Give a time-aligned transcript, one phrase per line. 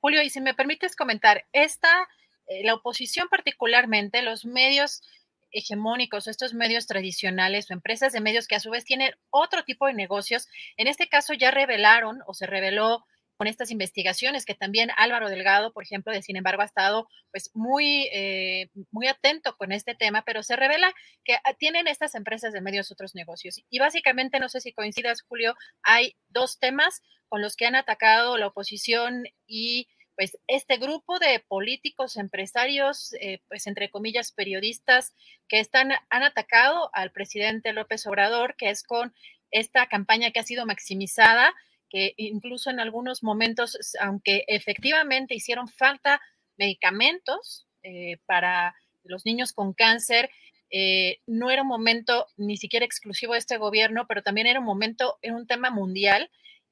[0.00, 2.08] Julio, y si me permites comentar, esta,
[2.46, 5.02] eh, la oposición particularmente, los medios
[5.52, 9.86] hegemónicos, estos medios tradicionales o empresas de medios que a su vez tienen otro tipo
[9.86, 13.04] de negocios, en este caso ya revelaron o se reveló
[13.40, 17.50] con estas investigaciones que también Álvaro Delgado, por ejemplo, de sin embargo ha estado pues
[17.54, 20.92] muy, eh, muy atento con este tema, pero se revela
[21.24, 23.62] que ah, tienen estas empresas de medios otros negocios.
[23.70, 28.36] Y básicamente, no sé si coincidas, Julio, hay dos temas con los que han atacado
[28.36, 35.14] la oposición y pues este grupo de políticos, empresarios, eh, pues entre comillas, periodistas
[35.48, 39.14] que están, han atacado al presidente López Obrador, que es con
[39.50, 41.54] esta campaña que ha sido maximizada,
[41.90, 46.20] que incluso en algunos momentos, aunque efectivamente hicieron falta
[46.56, 48.74] medicamentos eh, para
[49.04, 50.30] los niños con cáncer,
[50.70, 54.66] eh, no era un momento ni siquiera exclusivo de este gobierno, pero también era un
[54.66, 56.30] momento, en un tema mundial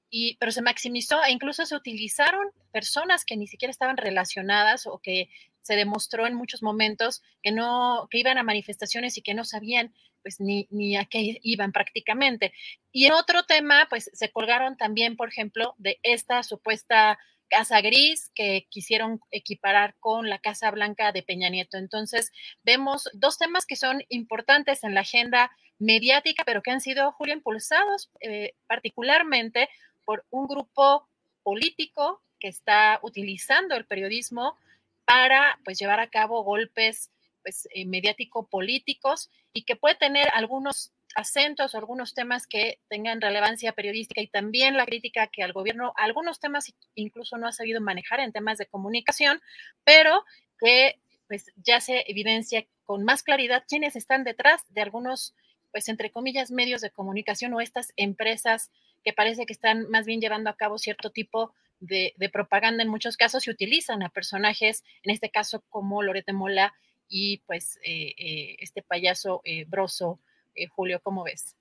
[0.09, 4.99] y, pero se maximizó e incluso se utilizaron personas que ni siquiera estaban relacionadas o
[4.99, 5.29] que
[5.63, 9.93] se demostró en muchos momentos que no, que iban a manifestaciones y que no sabían
[10.23, 12.53] pues ni, ni a qué iban prácticamente.
[12.93, 17.19] Y en otro tema, pues se colgaron también, por ejemplo, de esta supuesta
[17.49, 21.79] Casa Gris que quisieron equiparar con la Casa Blanca de Peña Nieto.
[21.79, 22.31] Entonces,
[22.63, 27.35] vemos dos temas que son importantes en la agenda mediática, pero que han sido, Julio,
[27.35, 29.69] impulsados eh, particularmente
[30.05, 31.09] por un grupo
[31.43, 34.57] político que está utilizando el periodismo
[35.05, 37.11] para pues llevar a cabo golpes
[37.43, 43.21] pues eh, mediático políticos y que puede tener algunos acentos o algunos temas que tengan
[43.21, 47.81] relevancia periodística y también la crítica que al gobierno algunos temas incluso no ha sabido
[47.81, 49.41] manejar en temas de comunicación,
[49.83, 50.25] pero
[50.61, 55.35] que pues ya se evidencia con más claridad quiénes están detrás de algunos
[55.73, 58.71] pues entre comillas medios de comunicación o estas empresas
[59.03, 63.17] que parece que están más bien llevando a cabo cierto tipo de, propaganda en muchos
[63.17, 66.75] casos y utilizan a personajes, en este caso como Lorete Mola
[67.09, 70.21] y pues eh, eh, este payaso eh, Broso.
[70.75, 71.55] Julio, ¿cómo ves?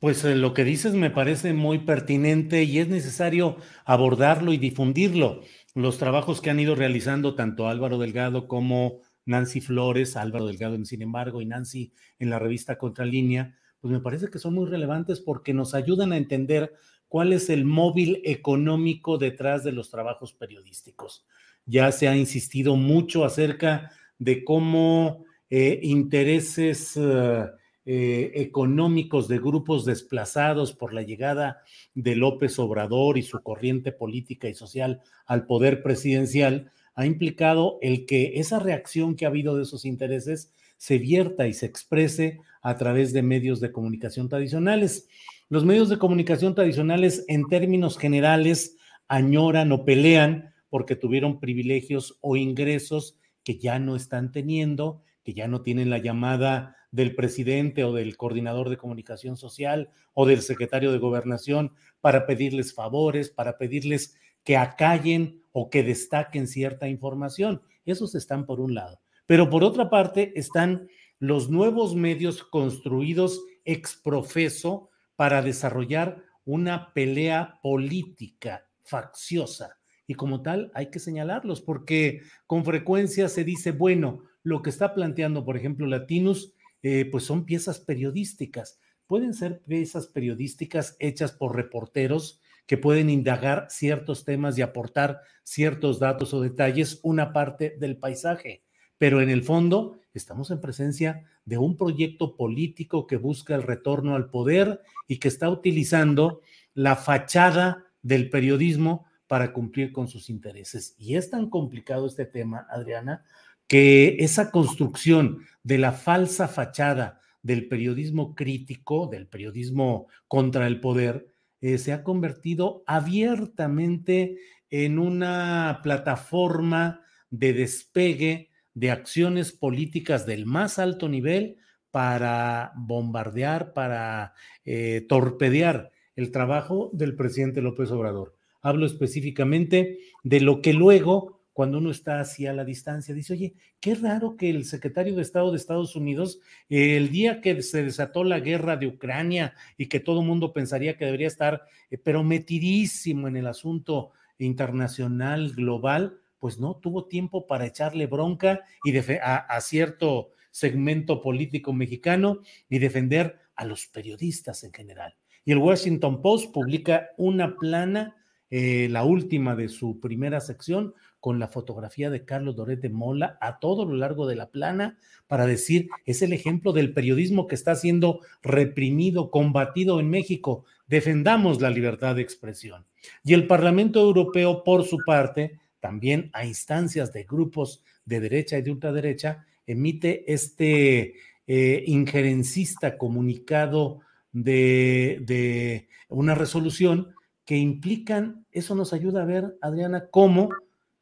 [0.00, 5.42] Pues lo que dices me parece muy pertinente y es necesario abordarlo y difundirlo.
[5.74, 11.02] Los trabajos que han ido realizando tanto Álvaro Delgado como Nancy Flores, Álvaro Delgado sin
[11.02, 15.52] embargo y Nancy en la revista Contralínea, pues me parece que son muy relevantes porque
[15.52, 16.72] nos ayudan a entender
[17.08, 21.26] cuál es el móvil económico detrás de los trabajos periodísticos.
[21.66, 27.44] Ya se ha insistido mucho acerca de cómo eh, intereses eh,
[27.86, 31.60] eh, económicos de grupos desplazados por la llegada
[31.94, 38.06] de López Obrador y su corriente política y social al poder presidencial ha implicado el
[38.06, 42.76] que esa reacción que ha habido de esos intereses se vierta y se exprese a
[42.76, 45.06] través de medios de comunicación tradicionales.
[45.50, 48.76] Los medios de comunicación tradicionales, en términos generales,
[49.08, 55.46] añoran o pelean porque tuvieron privilegios o ingresos que ya no están teniendo, que ya
[55.46, 60.92] no tienen la llamada del presidente o del coordinador de comunicación social o del secretario
[60.92, 67.62] de gobernación para pedirles favores, para pedirles que acallen o que destaquen cierta información.
[67.84, 69.00] Esos están por un lado.
[69.26, 70.88] Pero por otra parte están
[71.18, 79.78] los nuevos medios construidos ex profeso para desarrollar una pelea política facciosa.
[80.06, 84.94] Y como tal, hay que señalarlos porque con frecuencia se dice, bueno, lo que está
[84.94, 86.52] planteando, por ejemplo, Latinus,
[86.82, 88.78] eh, pues son piezas periodísticas.
[89.06, 95.98] Pueden ser piezas periodísticas hechas por reporteros que pueden indagar ciertos temas y aportar ciertos
[95.98, 98.64] datos o detalles, una parte del paisaje.
[98.98, 104.14] Pero en el fondo estamos en presencia de un proyecto político que busca el retorno
[104.14, 106.40] al poder y que está utilizando
[106.74, 110.94] la fachada del periodismo para cumplir con sus intereses.
[110.96, 113.24] Y es tan complicado este tema, Adriana,
[113.66, 121.26] que esa construcción de la falsa fachada del periodismo crítico, del periodismo contra el poder,
[121.60, 124.38] eh, se ha convertido abiertamente
[124.70, 131.56] en una plataforma de despegue de acciones políticas del más alto nivel
[131.90, 134.34] para bombardear, para
[134.64, 138.33] eh, torpedear el trabajo del presidente López Obrador.
[138.64, 143.54] Hablo específicamente de lo que luego, cuando uno está así a la distancia, dice, oye,
[143.78, 146.40] qué raro que el secretario de Estado de Estados Unidos,
[146.70, 150.96] el día que se desató la guerra de Ucrania y que todo el mundo pensaría
[150.96, 157.46] que debería estar, eh, pero metidísimo en el asunto internacional, global, pues no tuvo tiempo
[157.46, 162.40] para echarle bronca y a, a cierto segmento político mexicano
[162.70, 165.14] y defender a los periodistas en general.
[165.44, 168.16] Y el Washington Post publica una plana,
[168.56, 173.36] eh, la última de su primera sección, con la fotografía de Carlos Doret de Mola
[173.40, 174.96] a todo lo largo de la plana
[175.26, 180.64] para decir, es el ejemplo del periodismo que está siendo reprimido, combatido en México.
[180.86, 182.86] Defendamos la libertad de expresión.
[183.24, 188.62] Y el Parlamento Europeo, por su parte, también a instancias de grupos de derecha y
[188.62, 191.14] de ultraderecha, emite este
[191.48, 193.98] eh, injerencista comunicado
[194.30, 200.48] de, de, una resolución que implican, eso nos ayuda a ver, Adriana, cómo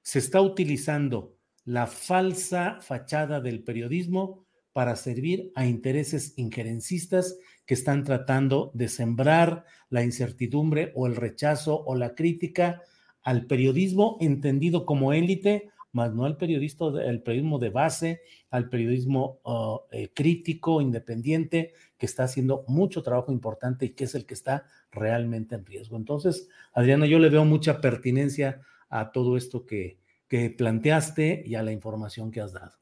[0.03, 7.37] se está utilizando la falsa fachada del periodismo para servir a intereses injerencistas
[7.67, 12.83] que están tratando de sembrar la incertidumbre o el rechazo o la crítica
[13.23, 19.81] al periodismo entendido como élite, más no al el periodismo de base, al periodismo uh,
[19.91, 24.67] eh, crítico, independiente, que está haciendo mucho trabajo importante y que es el que está
[24.91, 25.97] realmente en riesgo.
[25.97, 29.99] Entonces, Adriana, yo le veo mucha pertinencia a todo esto que,
[30.29, 32.73] que planteaste y a la información que has dado.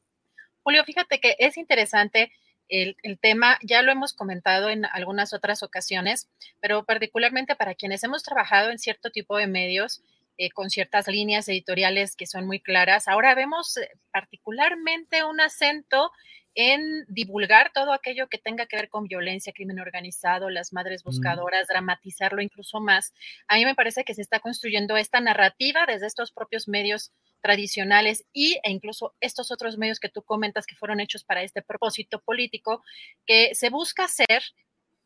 [0.63, 2.31] Julio, fíjate que es interesante
[2.69, 6.29] el, el, tema, ya lo hemos comentado en algunas otras ocasiones,
[6.61, 10.01] pero particularmente para quienes hemos trabajado en cierto tipo de medios,
[10.37, 13.07] eh, con ciertas líneas editoriales que son muy claras.
[13.07, 16.11] Ahora vemos eh, particularmente un acento
[16.53, 21.07] en divulgar todo aquello que tenga que ver con violencia, crimen organizado, las madres mm.
[21.07, 23.13] buscadoras, dramatizarlo incluso más.
[23.47, 27.11] A mí me parece que se está construyendo esta narrativa desde estos propios medios
[27.41, 31.61] tradicionales y, e incluso estos otros medios que tú comentas que fueron hechos para este
[31.61, 32.83] propósito político,
[33.25, 34.43] que se busca hacer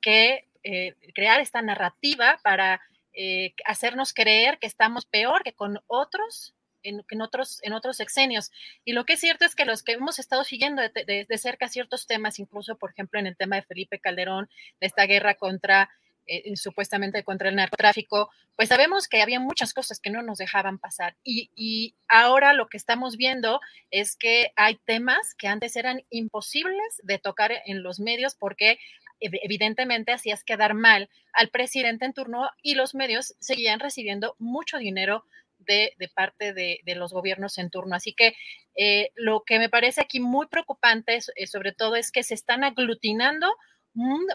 [0.02, 2.82] que eh, crear esta narrativa para
[3.16, 6.54] eh, hacernos creer que estamos peor que con otros
[6.86, 8.52] en, en, otros, en otros sexenios.
[8.84, 12.08] Y lo que es cierto es que los que hemos estado siguiendo de, cerca ciertos
[12.08, 15.90] temas, incluso, por ejemplo, en el tema de Felipe Calderón, de esta guerra contra,
[16.28, 20.78] eh, supuestamente contra el narcotráfico, pues sabemos que había muchas cosas que no nos dejaban
[20.78, 21.16] pasar.
[21.24, 23.60] Y, y ahora lo que estamos viendo
[23.92, 28.78] es que hay temas que antes eran imposibles de tocar en los medios porque
[29.20, 35.24] evidentemente hacías quedar mal al presidente en turno y los medios seguían recibiendo mucho dinero
[35.60, 37.96] de, de parte de, los gobiernos en turno.
[37.96, 38.36] Así que
[38.76, 42.64] eh, lo que me parece aquí muy preocupante, eh, sobre todo, es que se están
[42.64, 43.48] aglutinando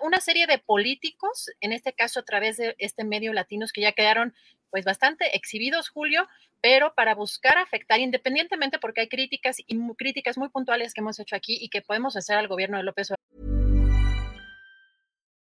[0.03, 3.93] una serie de políticos, en este caso a través de este medio latinos que ya
[3.93, 4.35] quedaron
[4.71, 6.27] pues bastante exhibidos, Julio,
[6.63, 11.37] pero para buscar afectar independientemente porque hay críticas y críticas muy puntuales que hemos hecho
[11.37, 13.60] aquí y que podemos hacer al gobierno de López Obrador.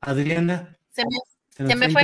[0.00, 0.76] Adriana.
[0.88, 2.02] Se me, fue.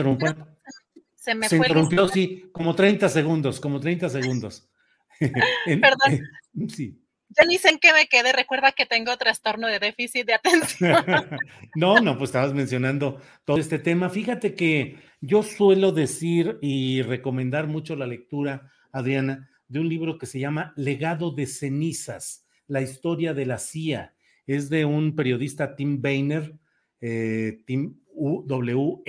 [1.14, 4.68] Se me se interrumpió, sí, como 30 segundos, como 30 segundos.
[5.18, 6.20] Perdón.
[6.68, 7.02] sí.
[7.28, 8.32] Ya ni sé en qué me quedé.
[8.32, 11.04] Recuerda que tengo trastorno de déficit de atención.
[11.74, 14.10] no, no, pues estabas mencionando todo este tema.
[14.10, 20.26] Fíjate que yo suelo decir y recomendar mucho la lectura, Adriana, de un libro que
[20.26, 24.14] se llama Legado de cenizas, la historia de la CIA.
[24.46, 26.54] Es de un periodista, Tim Weiner,
[27.00, 29.06] eh, Tim W-E-I-N-E-R,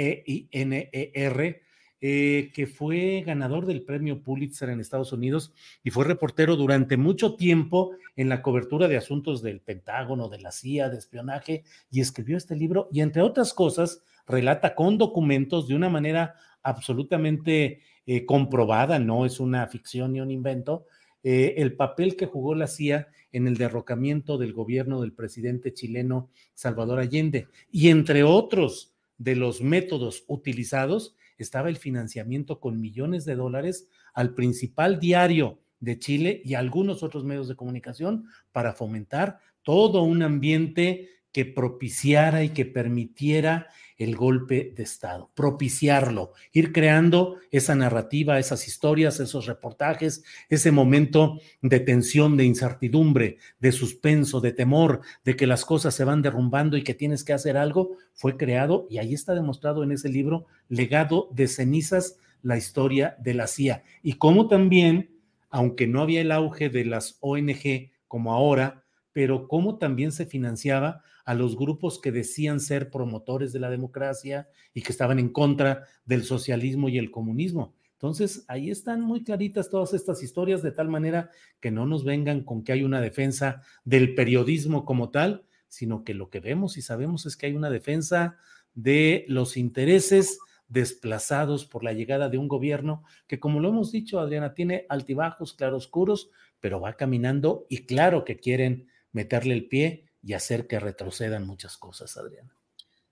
[2.00, 5.52] eh, que fue ganador del premio Pulitzer en Estados Unidos
[5.84, 10.52] y fue reportero durante mucho tiempo en la cobertura de asuntos del Pentágono, de la
[10.52, 15.76] CIA, de espionaje, y escribió este libro y entre otras cosas relata con documentos de
[15.76, 20.86] una manera absolutamente eh, comprobada, no es una ficción ni un invento,
[21.30, 26.30] eh, el papel que jugó la CIA en el derrocamiento del gobierno del presidente chileno
[26.54, 27.50] Salvador Allende.
[27.70, 34.36] Y entre otros de los métodos utilizados estaba el financiamiento con millones de dólares al
[34.36, 41.10] principal diario de Chile y algunos otros medios de comunicación para fomentar todo un ambiente
[41.38, 48.68] que propiciara y que permitiera el golpe de Estado, propiciarlo, ir creando esa narrativa, esas
[48.68, 55.46] historias, esos reportajes, ese momento de tensión, de incertidumbre, de suspenso, de temor, de que
[55.46, 59.14] las cosas se van derrumbando y que tienes que hacer algo, fue creado y ahí
[59.14, 63.84] está demostrado en ese libro, Legado de cenizas, la historia de la CIA.
[64.02, 65.12] Y cómo también,
[65.52, 68.87] aunque no había el auge de las ONG como ahora,
[69.18, 74.48] pero cómo también se financiaba a los grupos que decían ser promotores de la democracia
[74.76, 77.74] y que estaban en contra del socialismo y el comunismo.
[77.94, 82.44] Entonces, ahí están muy claritas todas estas historias, de tal manera que no nos vengan
[82.44, 86.84] con que hay una defensa del periodismo como tal, sino que lo que vemos y
[86.84, 88.38] sabemos es que hay una defensa
[88.76, 94.20] de los intereses desplazados por la llegada de un gobierno que, como lo hemos dicho,
[94.20, 100.34] Adriana, tiene altibajos, claroscuros, pero va caminando y claro que quieren meterle el pie y
[100.34, 102.54] hacer que retrocedan muchas cosas, Adriana.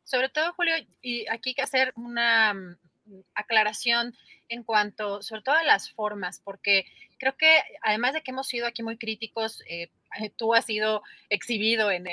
[0.03, 2.77] Sobre todo, Julio, y aquí hay que hacer una mm,
[3.33, 4.15] aclaración
[4.49, 6.85] en cuanto, sobre todo a las formas, porque
[7.17, 11.01] creo que además de que hemos sido aquí muy críticos, eh, eh, tú has sido
[11.29, 12.05] exhibido en,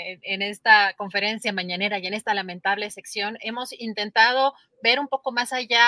[0.43, 5.87] esta conferencia mañanera y en esta lamentable sección, hemos intentado ver un poco más allá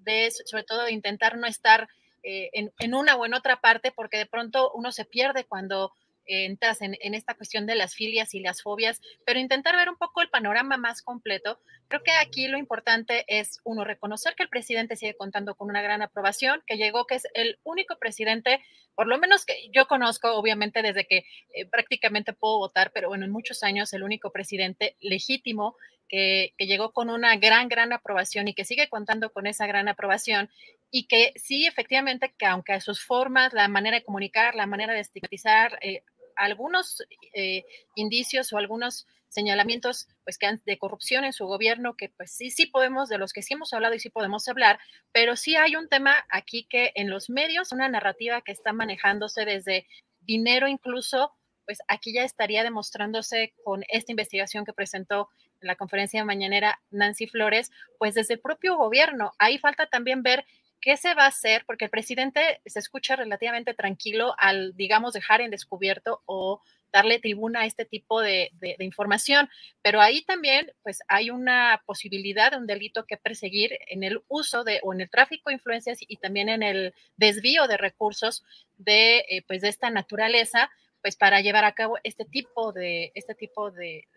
[0.00, 1.88] de, sobre todo intentar no estar
[2.22, 5.92] eh, en, en, una o en otra parte, porque de pronto uno se pierde cuando
[6.26, 10.20] entras en, esta cuestión de las filias y las fobias, pero intentar ver un poco
[10.20, 11.58] el panorama más completo.
[11.88, 15.82] Creo que aquí lo importante es, uno, reconocer que el presidente sigue contando con una
[15.82, 18.62] gran aprobación, que llegó, que es el único presidente,
[18.94, 23.24] por lo menos que yo conozco, obviamente desde que eh, prácticamente puedo votar, pero bueno,
[23.24, 25.76] en muchos años el único presidente legítimo
[26.08, 29.88] que, que, llegó con una gran, gran aprobación y que sigue contando con esa gran
[29.88, 30.50] aprobación
[30.90, 34.94] y que sí, efectivamente, que aunque a sus formas, la manera de comunicar, la manera
[34.94, 36.02] de estigmatizar, eh,
[36.36, 37.02] algunos
[37.34, 37.64] eh,
[37.94, 42.50] indicios o algunos señalamientos pues que han, de corrupción en su gobierno que pues sí
[42.50, 44.78] sí podemos de los que sí hemos hablado y sí podemos hablar
[45.12, 49.44] pero sí hay un tema aquí que en los medios una narrativa que está manejándose
[49.44, 49.86] desde
[50.20, 51.32] dinero incluso
[51.66, 55.28] pues aquí ya estaría demostrándose con esta investigación que presentó
[55.60, 59.32] en la conferencia mañanera Nancy Flores pues desde el propio gobierno.
[59.38, 60.46] Ahí falta también ver
[60.80, 61.64] ¿Qué se va a hacer?
[61.66, 66.60] Porque el presidente se escucha relativamente tranquilo al, digamos, dejar en descubierto o
[66.92, 69.48] darle tribuna a este tipo de, información.
[69.82, 74.64] Pero ahí también, pues, hay una posibilidad de un delito que perseguir en el uso
[74.64, 78.44] de o en el tráfico de influencias y también en el desvío de recursos
[78.78, 80.70] de, eh, pues, de esta naturaleza,
[81.02, 84.08] pues, para llevar a cabo este tipo de, este tipo de,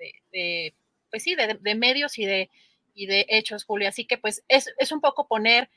[1.09, 2.49] pues sí, de, medios y de,
[2.93, 3.89] y de hechos, Julio.
[3.89, 5.69] Así que, pues, es, es un poco poner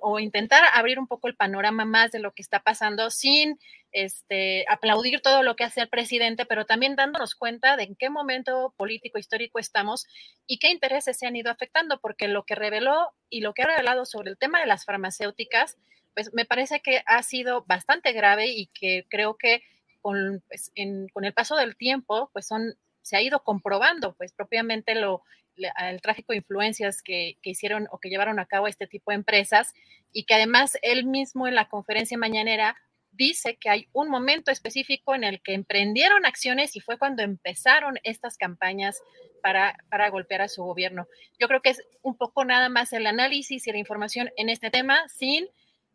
[0.00, 3.58] o intentar abrir un poco el panorama más de lo que está pasando sin
[3.92, 8.10] este, aplaudir todo lo que hace el presidente, pero también dándonos cuenta de en qué
[8.10, 10.06] momento político histórico estamos
[10.46, 13.66] y qué intereses se han ido afectando, porque lo que reveló y lo que ha
[13.66, 15.78] revelado sobre el tema de las farmacéuticas,
[16.14, 19.62] pues me parece que ha sido bastante grave y que creo que
[20.02, 20.72] con, pues,
[21.12, 25.22] con el paso del tiempo, pues son, se ha ido comprobando, pues propiamente lo,
[25.56, 29.72] el tráfico de influencias que, hicieron o que llevaron a cabo este tipo de empresas
[30.12, 32.76] y que además él mismo en la conferencia mañanera
[33.12, 37.98] dice que hay un momento específico en el que emprendieron acciones y fue cuando empezaron
[38.02, 39.00] estas campañas
[39.42, 41.06] para, para golpear a su gobierno.
[41.38, 44.70] Yo creo que es un poco nada más el análisis y la información en este
[44.70, 45.46] tema sin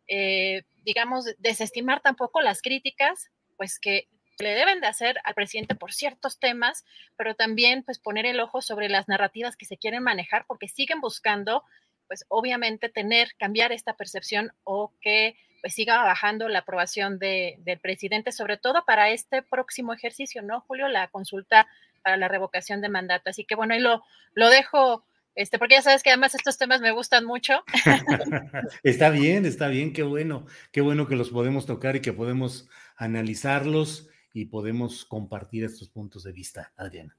[0.08, 4.08] eh, digamos, desestimar tampoco las críticas, pues que
[4.38, 6.84] le deben de hacer al presidente por ciertos temas,
[7.16, 11.00] pero también pues poner el ojo sobre las narrativas que se quieren manejar porque siguen
[11.00, 11.64] buscando
[12.06, 17.78] pues obviamente tener, cambiar esta percepción o que pues siga bajando la aprobación de, del
[17.78, 20.88] presidente, sobre todo para este próximo ejercicio, ¿no, Julio?
[20.88, 21.68] La consulta
[22.02, 23.30] para la revocación de mandato.
[23.30, 24.02] Así que bueno, ahí lo,
[24.34, 27.62] lo dejo, este, porque ya sabes que además estos temas me gustan mucho.
[28.82, 32.68] está bien, está bien, qué bueno, qué bueno que los podemos tocar y que podemos
[32.96, 37.16] analizarlos y podemos compartir estos puntos de vista, Adriana.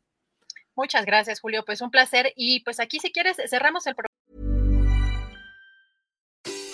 [0.75, 1.63] Muchas gracias, Julio.
[1.65, 2.34] Pues un placer.
[2.36, 4.13] Y pues aquí, si quieres, cerramos el programa.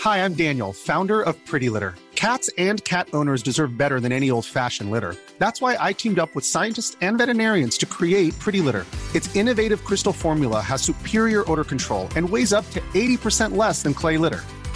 [0.01, 1.95] Hi, I'm Daniel, founder of Pretty Litter.
[2.15, 5.15] Cats and cat owners deserve better than any old fashioned litter.
[5.39, 8.85] That's why I teamed up with scientists and veterinarians to create Pretty Litter.
[9.13, 13.93] Its innovative crystal formula has superior odor control and weighs up to 80% less than
[13.93, 14.43] clay litter.